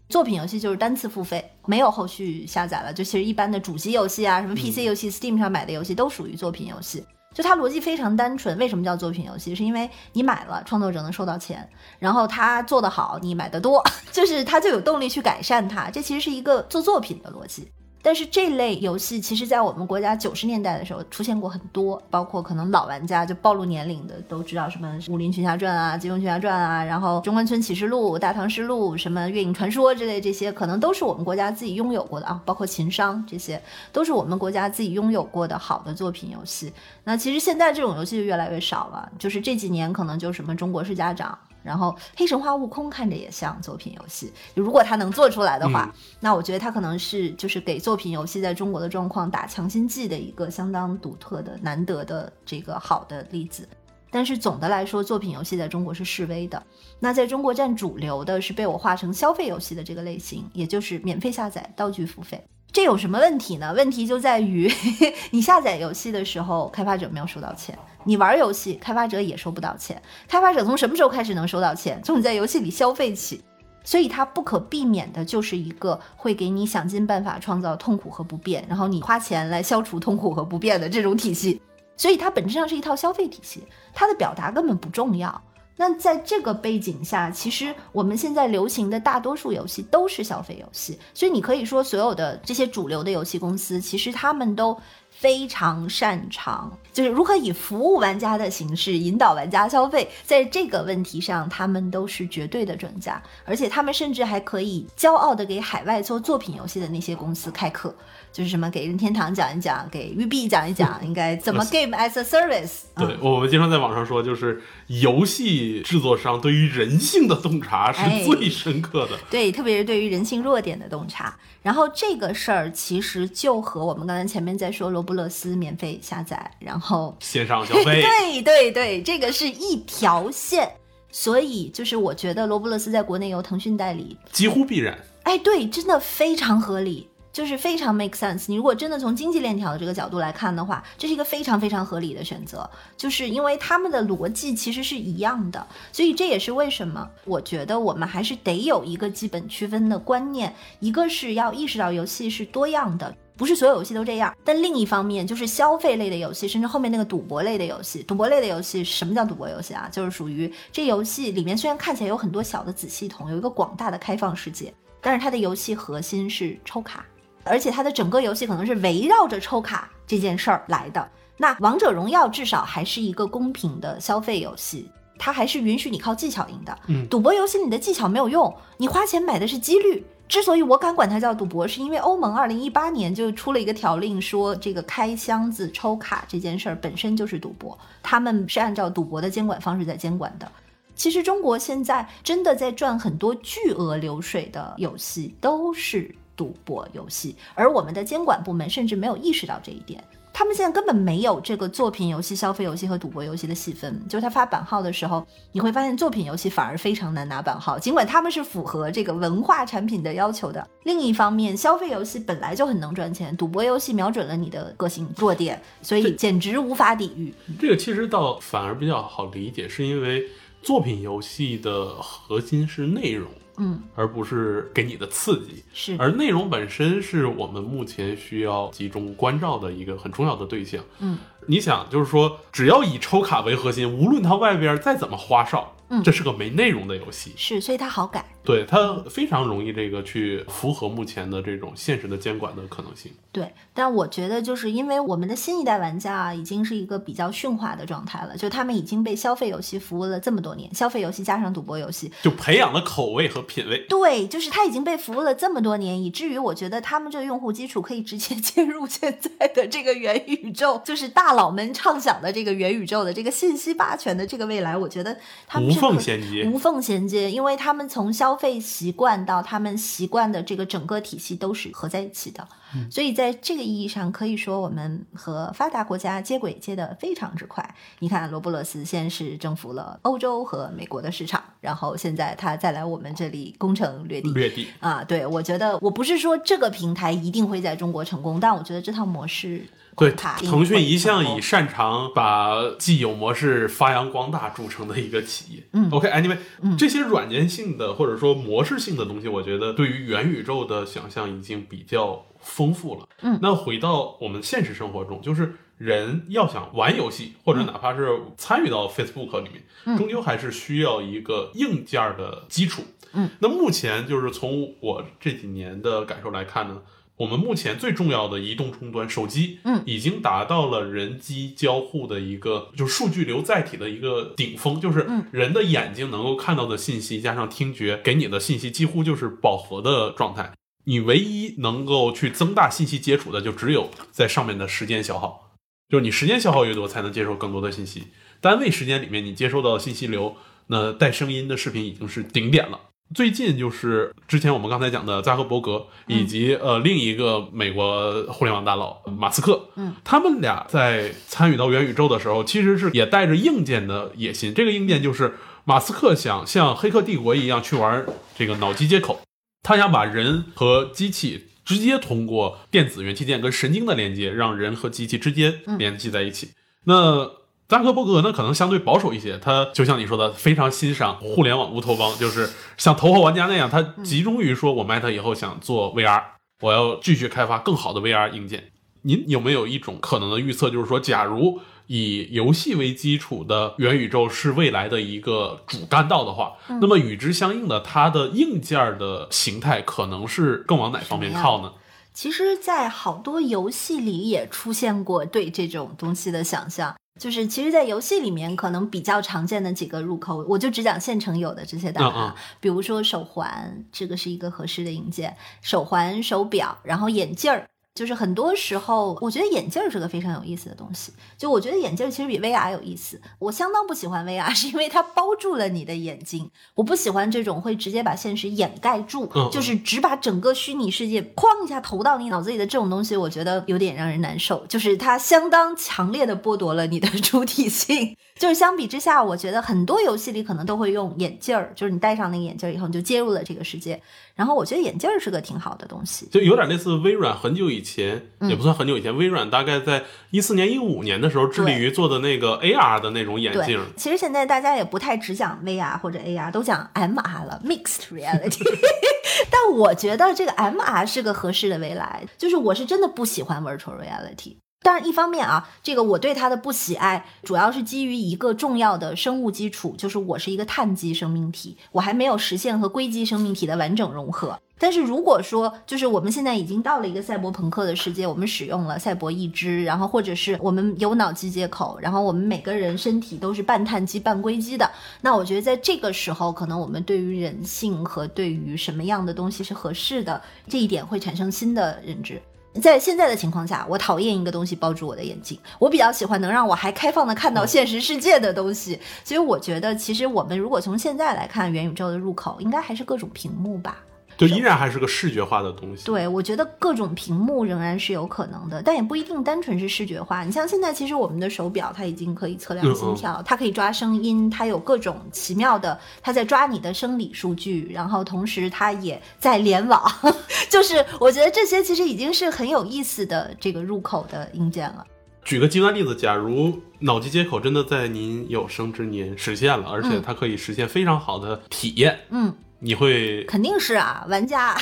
[0.09, 2.92] 作品游戏就是单次付费，没有后续下载了。
[2.92, 7.05] 就其实一般的主机游戏啊，什么 PC 游戏、Steam 上买的游戏都属于作品游戏。
[7.35, 9.52] 就它逻辑非常单纯，为什么叫作品游戏？
[9.52, 15.90] 是因为你买了，创作者能收到钱，然后他做得好，你买的多， 就是他就有动力去改善它。
[15.90, 17.68] 这其实是一个做作品的逻辑。
[18.06, 36.72] 但是这类游戏其实，在我们国家九十年代的时候出现过很多，包括可能老玩家就暴露年龄的都知道，什么《武林群侠传》啊，《金庸群侠传》啊，然后《中关村启示录》《大唐诗录》什么《月影传说》之类这些，可能都是我们国家自己拥有过的啊，包括秦商这些，都是我们国家自己拥有过的好的作品游戏。
[37.02, 41.36] 那其实现在这种游戏就越来越少了，就是这几年可能就什么中国式家长。
[41.66, 53.68] 然后，黑神话悟空看着也像作品游戏，如果他能做出来的话，那我觉得他可能是就是给作品游戏在中国的状况打强心剂的一个相当独特的、难得的这个好的例子。
[54.09, 56.62] 但是总的来说，作品游戏在中国是示威的。
[57.00, 62.42] 那在中国占主流的是被我划成消费游戏的这个类型，也就是免费下载、道具付费。
[62.72, 63.72] 这有什么问题呢？
[63.74, 64.70] 问题就在于
[65.33, 67.74] 你下载游戏的时候，开发者没有收到钱；
[68.05, 70.00] 你玩游戏，开发者也收不到钱。
[70.29, 72.00] 开发者从什么时候开始能收到钱？
[72.02, 73.42] 从你在游戏里消费起。
[73.83, 81.62] 所以它不可避免的就是一个会给你想尽办法创造痛苦和不便，然后你花钱来消除痛苦和不便的这种体系。
[81.96, 83.62] 所以它本质上是一套消费体系，
[83.94, 85.40] 它的表达根本不重要。
[85.76, 94.74] 那在这个背景下，其实我们现在流行的大多数游戏都是消费游戏，所以你可以说所有的这些主流的游戏公司，其实他们都
[95.10, 107.94] 非常擅长，就是如何以服务玩家的形式引导玩家消费，在这个问题上，他们都是绝对的专家，而且他们甚至还可以骄傲的给海外做作品游戏的那些公司开课。
[108.37, 112.83] 就是什么给任天堂讲一讲，给育碧讲一讲，应该怎么 game as a service。
[112.94, 119.18] 对，我们经常在网上说，就是游戏制作商对于人性的洞察哎是最深刻的。
[119.31, 121.35] 对，特别是对于人性弱点的洞察。
[121.62, 130.70] 然后这个事儿其实就和我们刚才前面在说罗布勒斯免费下载，然后线上消费， 对对对，这个是一条线。
[131.11, 134.99] 所以就是我觉得罗布勒斯在国内由腾讯代理，几乎必然。
[135.22, 137.09] 哎，对，真的非常合理。
[137.37, 138.46] 就是非常 make sense。
[138.46, 153.14] 你如果真的从经济链条的这个角度来看的话，这是一个非常非常合理的选择，就是因为他们的逻辑其实是一样的，所以这也是为什么我觉得我们还是得有一个基本区分的观念，一个是要意识到游戏是多样的。
[153.37, 158.03] 不是所有游戏都这样，但另一方面就是消费类的游戏，甚至后面那个赌博类的游戏。
[158.05, 159.87] 赌博类的游戏，什么叫赌博游戏啊？
[159.92, 164.72] 就是属于这游戏里面虽然看起来有很多小的子系统，有一个广大的开放世界，
[165.03, 167.05] 但是它的游戏核心是抽卡，
[167.46, 171.09] 而且它的整个游戏可能是围绕着抽卡这件事儿来的。
[171.37, 176.78] 那王者荣耀至少还是一个公平的消费游戏，它还是允许你靠技巧赢的。
[176.88, 180.04] 嗯，赌博游戏你的技巧没有用，你花钱买的是几率。
[180.28, 190.50] 之所以我敢管它叫赌博，是因为欧盟二零一八年就出了一个条令，说这个开箱子抽卡这件事儿本身就是赌博，他们是按照赌博的监管方式在监管的。
[190.96, 200.03] 其实中国现在真的在赚很多巨额流水的游戏都是赌博游戏，而我们的监管部门甚至没有意识到这一点。
[200.38, 204.07] 他们现在根本没有这个作品游戏、消费游戏和赌博游戏的细分。
[204.07, 210.68] 就是他发版号的时候，你会发现作品游戏反而非常难拿版号，尽管他们是符合这个文化产品的要求的。
[210.83, 217.33] 另一方面，消费游戏本来就很能赚钱，赌博游戏瞄准了你的个性弱点，所以简直无法抵御。
[217.59, 220.22] 这个其实倒反而比较好理解，是因为
[220.61, 223.31] 作品游戏的核心是内容。
[223.58, 230.82] 嗯，而不是给你的刺激，是，而内容本身是我们目前需要集中关照的一个很重要的对象。
[230.98, 235.75] 嗯，你想，就是说，只要以抽卡为核心，无论它外边再怎么花哨。
[235.88, 243.12] 嗯，这是个没内容的游戏，是，所以它好改，对它非常容易这个去符合目前的这种现实的监管的可能性。
[243.31, 253.87] 对，但我觉得就是因为我们的新一代玩家啊，已经是一个比较驯化的状态了，就他们已经被消费游戏服务了这么多年，消费游戏加上赌博游戏，就培养了口味和品味。
[253.88, 265.75] 对，就是他已经被服务了这么多年，以至于我觉得他们这个用户基础可以直接进入现在的这个元宇宙，就是大佬们畅想的这个元宇宙的这个信息霸权的这个未来，我觉得他们。
[265.76, 272.46] 无缝衔接，无缝衔接，因为他们从消费习惯到他们习惯的这个整个体系都是合在一起的，
[272.90, 277.74] 所以在这个意义上，可以说我们和发达国家接轨接得非常之快。
[277.98, 289.66] 你看，罗布罗斯先是征服了欧洲和美国的市场，然后现在他再来我们这里攻城略地，略地啊，对我觉得我不是说这个平台一定会在中国成功，但我觉得这套模式。
[289.96, 295.62] 对，腾讯一向以擅长把既有模式发扬光大著称的一个企业。
[295.72, 296.37] 嗯，OK，Anyway，
[296.76, 303.09] 这些软件性的或者说模式性的东西，我觉得对于元宇宙的想象已经比较丰富了。
[303.22, 312.82] 嗯，那回到我们现实生活中，就是人要想玩游戏，或者哪怕是参与到 Facebook 里面，终究还是需要一个硬件的基础。
[313.14, 316.82] 嗯，那目前就是从我这几年的感受来看呢。
[317.18, 330.52] 我们目前最重要的移动终端手机，嗯，已经达到了人机交互的一个，就是数据流载体的一个顶峰，就是人的眼睛能够看到的信息加上听觉给你的信息几乎就是饱和的状态。
[330.85, 335.52] 你唯一能够去增大信息接触的，就只有在上面的时间消耗，
[335.88, 338.05] 就是你时间消耗越多，才能接受更多的信息。
[338.40, 342.79] 单位时间里面你接收到的信息流，那带声音的视频已经是顶点了。
[343.14, 354.52] 最近就是之前我们刚才讲的扎克伯格以及呃另一个美国互联网大佬马斯克，嗯，他们俩在参与到元宇宙的时候，其实是也带着硬件的野心。
[354.52, 358.04] 这个硬件就是马斯克想像《黑客帝国》一样去玩
[358.36, 359.20] 这个脑机接口，
[359.62, 366.50] 他想把人和机器直接通过电子元器件跟神经的连接，让人和机器之间联系在一起。
[366.84, 367.30] 那
[367.68, 369.38] 扎克伯格呢，可能相对保守一些。
[369.38, 376.22] 他就像你说的，非常欣赏互联网乌托邦，就是像头号玩家那样，他集中于说，我 Meta 以后想做 VR，
[376.61, 378.72] 我要继续开发更好的 VR 硬件。
[379.02, 391.72] 您有没有一种可能的预测，就是说，假如以游戏为基础的元宇宙是未来的一个主干道的话，那么与之相应的，它的硬件的形态可能是更往哪方面靠呢？
[392.12, 396.97] 其实，在好多游戏里也出现过对这种东西的想象。
[397.18, 402.34] 就是其实，在游戏里面可能比较常见的几个入口，我就只讲现成有的这些答案。
[402.60, 405.30] 比如说手环，这个是一个合适的硬件；
[405.62, 407.66] 手环、手表，然后眼镜儿，
[407.97, 411.11] 就是很多时候，我觉得眼镜儿是个非常有意思的东西。
[411.38, 413.18] 就我觉得眼镜儿其实比 VR 有意思。
[413.38, 416.51] 我相当不喜欢 VR，是因为它包住了你的眼睛。
[416.74, 424.66] 我不喜欢这种会直接把现实掩盖住，嗯就是只把整个虚拟世界哐一下投到你脑子里的这种东西，我觉得有点让人难受。
[424.66, 428.14] 就是它相当强烈的剥夺了你的 主体性。
[428.38, 434.03] 就是相比之下，我觉得很多游戏里可能都会用眼镜儿，就是你戴上那个眼镜儿以后，你就接入了这个世界。
[434.37, 436.26] 然后我觉得眼镜儿是个挺好的东西。
[436.30, 448.62] 就有点类似微软很久以前，嗯也不算很久以前，微软大概在一四年、一五年的时候致力于做的那个 AR 的那种眼对镜。，其实现在大家也不太只讲 VR 或者 AR，都讲 MR 了，Mixed Reality。
[449.51, 454.57] 但我觉得这个 MR 是个合适的未来，就是我是真的不喜欢 Virtual Reality。
[454.83, 464.61] 当然，一方面啊，这个我对它的不喜爱，主要是基于一个重要的生物基础，就是我是一个碳基生命体，我还没有实现和硅基生命体的完整融合。
[464.79, 474.89] 但是如果说，就是我们现在已经到了一个赛博朋克的世界，我们使用了赛博义肢，然后或者是我们有脑机接口，然后我们每个人身体都是半碳基半硅基的，
[475.22, 482.41] 那我觉得在这个时候，可能我们对于人性和对于什么样的东西是合适的这一点会产生新的认知。
[482.81, 488.99] 在现在的情况下，我讨厌一个东西包住我的眼睛，我比较喜欢能让我还开放的看到现实世界的东西。
[489.24, 493.99] 所以我觉得，其实我们如果从现在来看，元宇宙的入口应该还是各种屏幕吧。
[494.37, 496.05] 就依然还是个视觉化的东西。
[496.05, 500.45] 对，我觉得各种屏幕仍然是有可能的，但也不一定单纯是视觉化。
[500.45, 510.03] 你像现在，其实我们的手表它已经可以测量心跳，它可以抓声音，它有各种奇妙的，它在抓你的生理数据，然后同时它也在联网。
[510.68, 515.07] 就是我觉得这些其实已经是很有意思的这个入口的硬件了。
[515.45, 524.77] 举个极端例子，假如脑机接口真的在您有生之年实现了，而且它可以实现非常好的体验，嗯，你会，肯定是啊，玩家，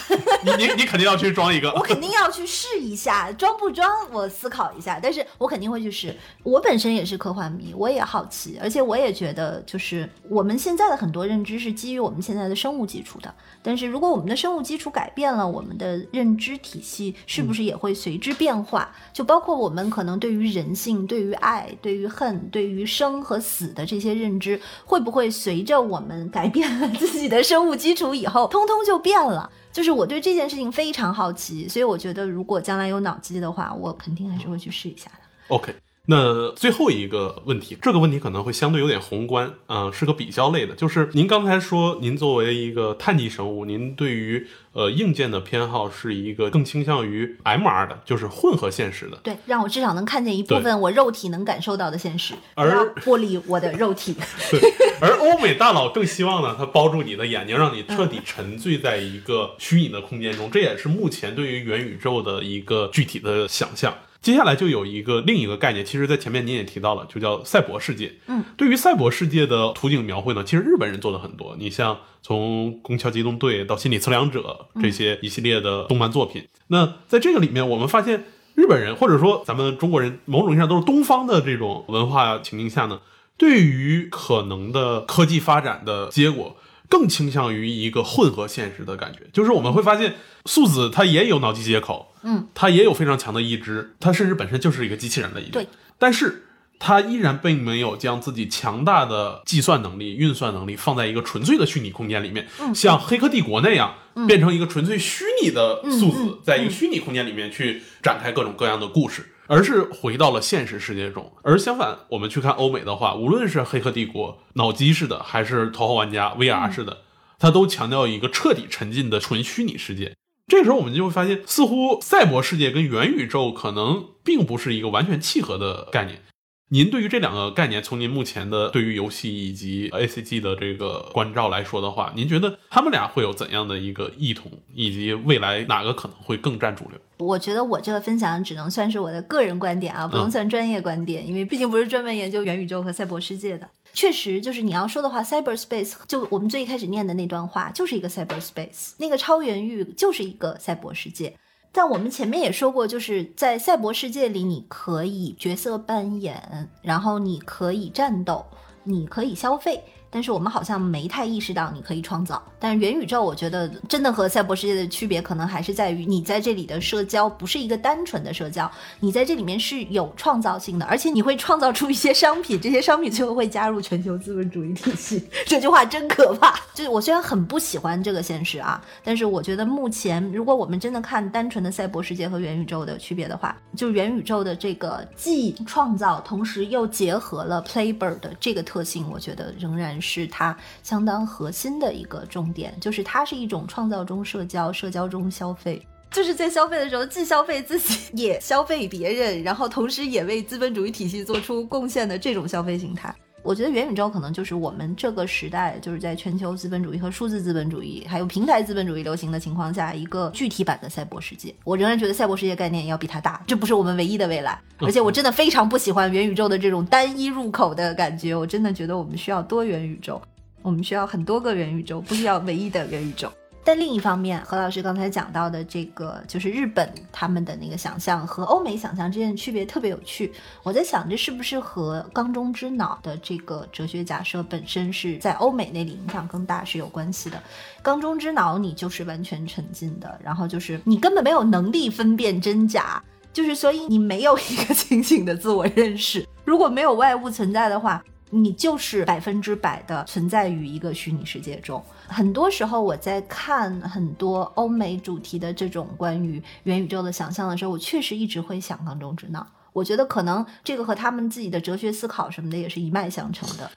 [0.45, 1.71] 你你你肯定要去装一个。
[1.79, 6.15] 我肯定要去试一下，装不装我思考一下，但是我肯定会去试。
[6.43, 13.33] 我本身也是科幻迷，我也好奇，而且我也觉得，就是我们现在的很多认知是基于我们现在的生物基础的，
[13.63, 18.91] 但是如果我们的生物基础改变了，我们的认知体系是不是也会随之变化？
[19.13, 29.51] 就包括我们可能对于人性、对于爱、对于恨、对于生和死的这些认知，会不会随着我们改变了自己的生物基础以后，通通就变了？
[29.71, 35.19] 就是我对这件事情非常好奇，所以我觉得如果将来有脑机的话，我肯定还是会去试一下的。
[35.49, 35.75] OK，
[36.07, 49.17] 那最后一个问题，这个问题可能会相对有点宏观，啊、是个比较类的，就是您刚才说，您作为一个碳基生物，您对于呃硬件的偏好是一个更倾向于 MR 的，就是混合现实的。
[49.23, 54.15] 对，让我至少能看见一部分我肉体能感受到的现实，而剥离我的肉体。
[54.53, 54.61] 对，
[55.01, 60.51] 而欧美大佬更希望呢，它包住你的眼睛，让你彻底沉醉在一个虚拟的空间中。
[60.51, 63.95] 这也是目前对于元宇宙的一个具体的想象。
[64.25, 68.11] 接下来就有一个另一个概念，其实在前面您也提到了，就叫赛博世界。
[68.27, 71.55] 嗯，对于赛博世界的图景描绘呢，其实日本人做的很多。
[71.59, 83.01] 你像从《宫桥机动队》到《心理测量者》这些一系列的动漫作品，那在这个里面，我们发现日本人或者说咱们中国人，某种意义上都是东方的这种文化情境下呢，
[83.37, 86.57] 对于可能的科技发展的结果，
[86.89, 89.29] 更倾向于一个混合现实的感觉。
[89.35, 90.15] 就是我们会发现，
[90.47, 95.53] 素子它也有脑机接口，嗯，它也有非常强的意志，它甚至本身就是一个机器人的一面。
[95.53, 95.69] 对，
[95.99, 96.47] 但是
[96.79, 103.95] 它依然并没有将自己强大的计算能力、运算能力放在一个纯粹的虚拟空间里面，像《黑客帝国》那样。
[104.29, 111.33] 变成一个纯粹虚拟的素子，嗯在一个虚拟空间里面去展开各种各样的故事，而是回到了现实世界中。
[111.43, 116.99] 而相反，我们去看欧美的话，无论是《黑客帝国》脑机式的，还是《头号玩家》VR 式的，
[117.41, 120.15] 它都强调一个彻底沉浸的纯虚拟世界。
[120.47, 126.23] 这个时候，我们就会发现，似乎赛博世界跟元宇宙可能并不是一个完全契合的概念。
[126.71, 136.99] 您对于这两个概念，从您目前的对于游戏以及 A C G 的这个关照来说的话，您觉得他们俩会有怎样的一个异同，以及未来哪个可能会更占主流？
[137.19, 143.69] 我觉得我这个分享只能算是我的个人观点啊，不能算专业观点，因为毕竟不是专门研究元宇宙和赛博世界的。
[143.93, 151.37] 确实，就是你要说的话，cyberspace 就我们最一开始念的那段话，就是一个 cyberspace，那个超元域就是一个赛博世界。
[151.77, 158.47] 但我们前面也说过，就是在赛博世界里，你可以角色扮演，然后你可以战斗，
[158.85, 159.83] 你可以消费。
[160.15, 162.41] 但是我们好像没太意识到你可以创造。
[162.61, 175.29] 但是元宇宙，我觉得真的和赛博世界的区别，可能还是在于你在这里的社交不是一个单纯的社交，你在这里面是有创造性的，而且你会创造出一些商品，这些商品最后会加入全球资本主义体系。
[175.45, 176.55] 这句话真可怕。
[176.73, 203.15] 就是我虽然很不喜欢这个现实啊，但是我觉得目前如果我们真的看单纯的赛博世界和元宇宙的区别的话，就元宇宙的这个既创造，同时又结合了 Playbird 的这个特性，我觉得仍然是它相当核心的一个重点，就是它是一种创造中社交，社交中消费，就是在消费的时候既消费自己，也消费别人，然后同时也为资本主义体系做出贡献的这种消费形态。
[203.45, 211.55] 我觉得元宇宙可能就是我们这个时代，就是在全球资本主义和数字资本主义，还有平台资本主义流行的情况下，一个具体版的赛博世界。
[211.63, 214.59] 我仍然觉得赛博世界概念要比它大，这不是我们唯一的未来。
[214.79, 220.19] 而且我真的非常不喜欢元宇宙的这种单一入口的感觉，我真的觉得我们需要多元宇宙，
[220.63, 223.31] 我们需要很多个元宇宙，不需要唯一的元宇宙。
[223.67, 230.31] 但另一方面，何老师刚才讲到的这个，就是日本他们的那个想象和欧美想象之间的区别特别有趣。
[230.63, 237.43] 我在想，这是不是和缸中之脑的这个哲学假设本身是在欧美那里影响更大是有关系的？
[237.83, 243.03] 缸中之脑，你就是完全沉浸的，然后就是你根本没有能力分辨真假，
[243.33, 246.27] 就是所以你没有一个清醒的自我认识。
[246.45, 248.05] 如果没有外物存在的话。
[248.31, 251.83] 你就是百分之百的存在于一个虚拟世界中。
[252.09, 259.47] 很多时候，我在看很多欧美主题的这种关于元宇宙的想象的时候，我确实一直会想缸中之脑。
[259.73, 263.71] 我觉得可能这个和他们自己的哲学思考什么的也是一脉相承的。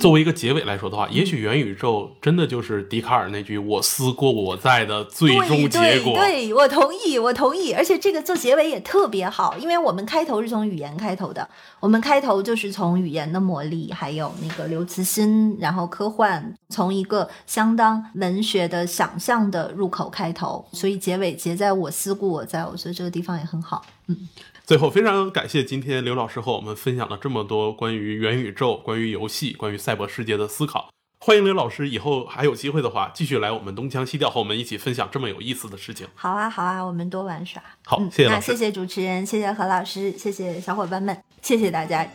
[0.00, 6.14] 作为一个结尾来说的话，也许元宇宙真的就是笛卡尔那句“我思过我在”的最终结果。
[6.14, 7.74] 对，我同意，我同意。
[7.74, 11.46] 而且这个做结尾也特别好，因为我们开头是从语言开头的，
[11.80, 23.84] 我们开头就是从语言的魔力，还有那个刘慈欣，然后科幻，从一个相当文学的想象的入口开头，所以结尾结在我思故我在，我觉得这个地方也很好。
[24.06, 24.16] 嗯。
[24.70, 30.90] 最后，非常感谢今天刘老师和我们分享了这么多关于元宇宙、关于游戏、关于赛博世界的思考。
[31.18, 36.06] 欢迎刘老师以后还有机会的话，继续来我们东腔西调和我们一起分享这么有意思的事情。
[36.14, 37.60] 好啊，好啊，我们多玩耍。
[37.84, 38.52] 好，谢谢老师。
[38.52, 42.06] 那谢谢主持人，谢谢何老师，谢谢小伙伴们，谢谢大家。